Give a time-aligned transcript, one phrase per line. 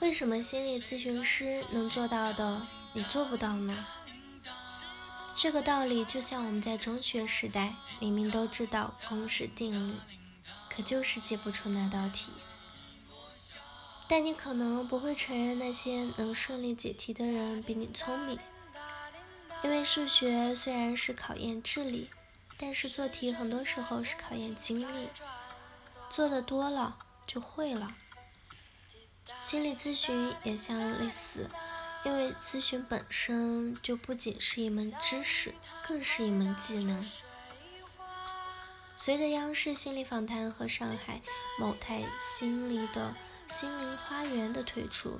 [0.00, 2.62] 为什么心理咨询师能做到的，
[2.94, 3.86] 你做不到呢？
[5.34, 9.94] 这个道理就像我们在中学时代，明明都知道公式定律，
[10.70, 12.32] 可就是解不出那道题。
[14.08, 18.38] 但你可能不会承认那些能顺利解题的人比你聪明，
[19.62, 22.10] 因为数学虽然是考验智力，
[22.56, 25.08] 但是做题很多时候是考验精力，
[26.10, 27.94] 做的多了就会了。
[29.40, 31.48] 心理咨询也像类似，
[32.04, 35.54] 因为咨询本身就不仅是一门知识，
[35.86, 37.08] 更是一门技能。
[38.96, 41.22] 随着央视心理访谈和上海
[41.58, 43.14] 某台心理的。
[43.52, 45.18] 心灵花园的推出，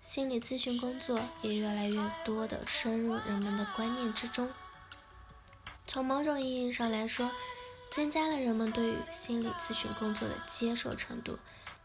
[0.00, 4.48] 心理咨询工作也越来越多的深入人们的观念之中。
[5.84, 7.32] 从某种意义上来说，
[7.90, 11.36] 增加了人们对于心理咨询工作的接受程度，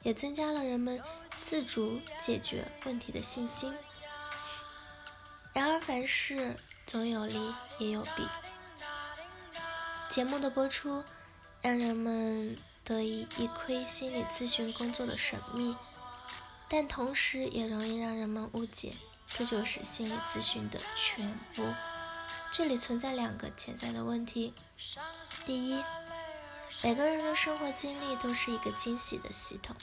[0.07, 1.03] 也增加了人们
[1.41, 3.75] 自主解决问题的信心。
[5.51, 6.55] 然而，凡事
[6.85, 8.25] 总有利也有弊。
[10.09, 11.03] 节目的播出，
[11.61, 12.57] 让人们。
[12.85, 15.75] 得以一窥心理咨询工作的神秘，
[16.69, 18.93] 但同时也容易让人们误解，
[19.27, 21.65] 这就是心理咨询的全部。
[22.49, 24.53] 这里存在两个潜在的问题：
[25.45, 25.83] 第一，
[26.83, 29.75] 每个人的生活经历都是一个惊喜的系统。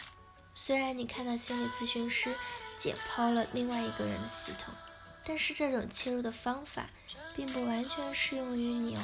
[0.55, 2.34] 虽然你看到心理咨询师
[2.78, 4.73] 解剖了另外一个人的系统，
[5.25, 6.89] 但是这种切入的方法
[7.34, 9.01] 并不完全适用于你哦。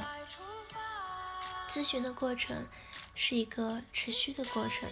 [1.68, 2.66] 咨询的过程。
[3.12, 4.88] 是一个持续的过程，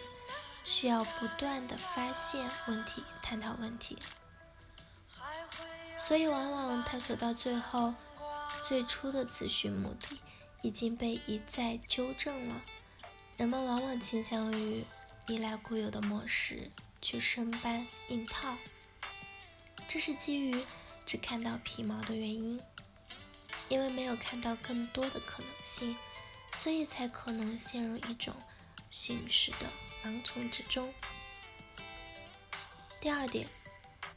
[0.62, 3.96] 需要不断的发现问题、探讨问题，
[5.96, 7.94] 所以往往探索到最后，
[8.64, 10.20] 最初的咨询目的
[10.60, 12.60] 已经被一再纠正了。
[13.38, 14.84] 人们往往倾向于
[15.28, 18.58] 依赖固有的模式去生搬硬套，
[19.86, 20.62] 这是基于
[21.06, 22.60] 只看到皮毛的原因，
[23.70, 25.96] 因为没有看到更多的可能性。
[26.50, 28.34] 所以才可能陷入一种
[28.90, 29.66] 形式的
[30.02, 30.92] 盲从之中。
[33.00, 33.46] 第二点，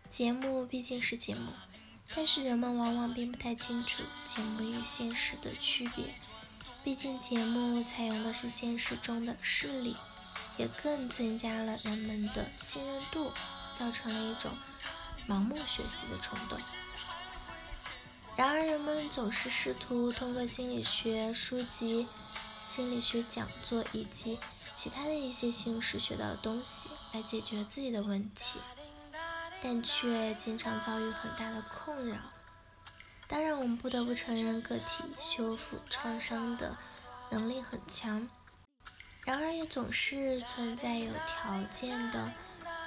[0.09, 1.51] 节目毕竟是节目，
[2.15, 6.05] 但是人们往往并不太清楚节目与现实的区别。
[6.83, 9.95] 毕竟节目采用的是现实中的事例，
[10.57, 13.31] 也更增加了人们的信任度，
[13.71, 14.51] 造成了一种
[15.27, 16.57] 盲目学习的冲动。
[18.35, 22.07] 然而，人们总是试图通过心理学书籍、
[22.65, 24.39] 心理学讲座以及
[24.73, 28.59] 其他的一些形式学到的东西来解决自己的问题，
[29.61, 32.17] 但却经常遭遇很大的困扰。
[33.31, 36.77] 当然，我们不得不承认个体修复创伤的
[37.29, 38.27] 能力很强，
[39.23, 42.33] 然而也总是存在有条件的，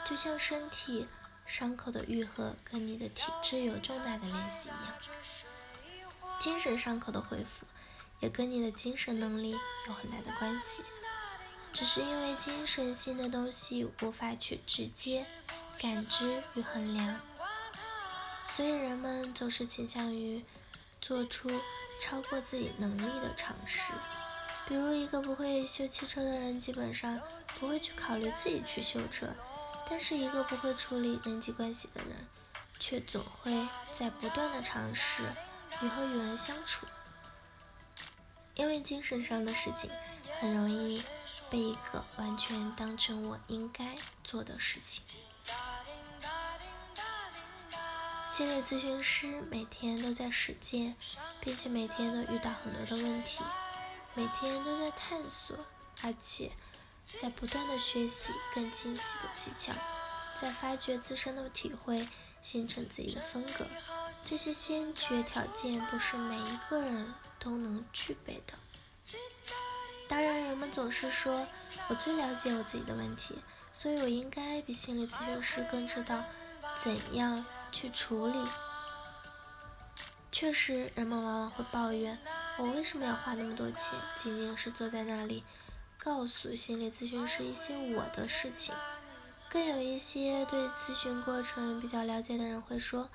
[0.05, 1.09] 就像身体
[1.47, 4.95] 伤口的愈合跟你的体质有重大的联系一样。
[6.39, 7.67] 精神伤口的恢复，
[8.21, 9.57] 也跟你的精神能力
[9.89, 10.85] 有很大的关系。
[11.73, 15.25] 只是因为精神性的东西无法去直接
[15.81, 17.19] 感知与衡量，
[18.55, 20.45] 所以人们总是倾向于
[21.01, 21.51] 做出
[21.99, 23.93] 超过自己能力的尝试。
[24.69, 27.21] 比如，一个不会修汽车的人，基本上
[27.59, 29.27] 不会去考虑自己去修车；
[29.91, 32.29] 但是一个不会处理人际关系的人，
[32.79, 35.25] 却总会在不断的尝试。
[35.83, 36.87] 与和与人相处？
[38.55, 39.91] 因为精神上的事情
[40.39, 41.03] 很容易
[41.51, 45.03] 被一个完全当成我应该做的事情。
[48.35, 50.97] 心理咨询师每天都在实践，
[51.41, 53.45] 并且每天都遇到很多的问题，
[54.15, 55.57] 每天都在探索，
[56.03, 56.51] 而且
[57.15, 59.73] 在不断的学习更精细的技巧，
[60.35, 62.09] 在发掘自身的体会，
[62.43, 63.69] 形成自己的风格。
[64.25, 68.55] 这些先决条件不是每一个人都能具备的。
[70.09, 71.47] 当然，人们总是说
[71.87, 73.37] 我最了解我自己的问题，
[73.73, 76.25] 所以我应该比心理咨询师更知道
[76.77, 78.39] 怎样去处理。
[80.31, 82.19] 确实，人们往往会抱怨
[82.59, 85.45] 我为什么要花那么多钱，仅仅是坐在那里
[85.99, 88.75] 告诉心理咨询师一些我的事情。
[89.51, 93.11] 更有一些对咨询过程比较了解的人会说。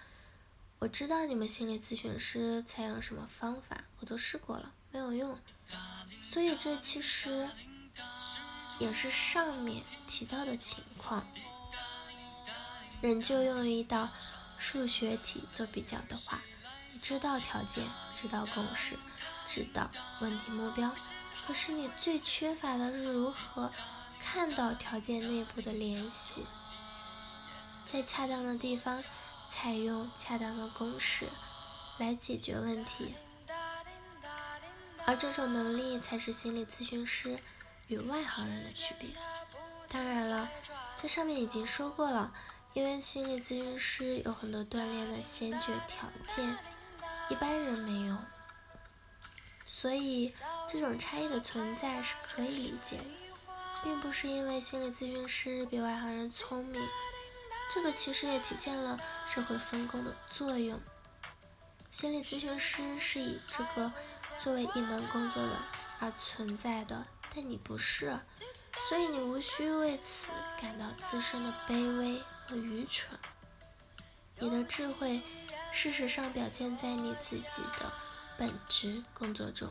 [0.80, 5.38] 我知道你们心理咨询师采用什么方法，我都试过了，没有用。
[6.22, 7.50] 所以这其实
[8.80, 11.28] 也是上面提到的情况。
[13.02, 14.08] 人就用一道
[14.60, 16.42] 数学题做比较的话，
[16.94, 17.84] 你知道条件，
[18.14, 19.00] 知道公式，
[19.48, 19.90] 知道
[20.20, 20.92] 问题目标，
[21.48, 23.72] 可是你最缺乏的是如何
[24.22, 26.46] 看到条件内部的联系。
[27.86, 29.04] 在恰当的地方
[29.50, 31.28] 采用恰当的公式
[31.98, 33.16] 来解决问题，
[35.06, 37.40] 而这种能力才是心理咨询师
[37.88, 39.10] 与外行人的区别。
[39.88, 40.52] 当然了，
[40.96, 42.32] 在上面已经说过了，
[42.74, 46.58] 因为心理咨询师有很多锻炼的先决条件，
[47.30, 48.16] 一般人没有，
[49.66, 50.34] 所以
[50.68, 53.06] 这种差异的存在是可以理解的，
[53.84, 56.82] 并不是因为心理咨询师比外行人聪明，
[57.70, 60.80] 这个其实也体现了社会分工的作用。
[61.90, 63.92] 心理咨询师是以这个
[64.38, 65.54] 作为一门工作的
[66.00, 68.20] 而存在的，但你不是。
[68.88, 70.32] 所以你无需为此
[70.62, 73.08] 感到自身的卑微和愚蠢。
[74.40, 75.22] 你的智慧，
[75.72, 77.92] 事实上表现在你自己的
[78.38, 79.70] 本职工作中。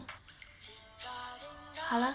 [1.74, 2.14] 好了，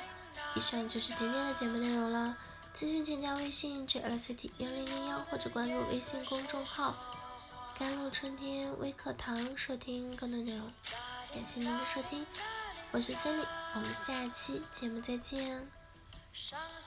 [0.56, 2.38] 以上就是今天的节目内容了。
[2.74, 6.95] 咨询请加微信 j l c t 幺零零幺或者关注微信公众号
[7.77, 10.71] “甘露春天微课堂”收听更多内容。
[11.33, 12.25] 感谢您的收听，
[12.92, 13.45] 我是 Cindy，
[13.75, 15.68] 我们下期节目再见。
[16.31, 16.83] 伤心。